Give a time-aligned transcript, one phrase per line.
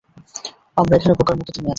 [0.77, 1.69] আমরা এখানে বোকার মতো থেমে আছি!